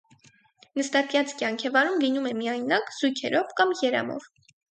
[0.79, 4.29] Նստակյաց կյանք է վարում, լինում է միայնակ, զույգերով կամ երամով։